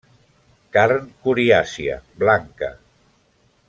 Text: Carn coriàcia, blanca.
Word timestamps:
Carn 0.77 1.05
coriàcia, 1.27 2.01
blanca. 2.25 2.75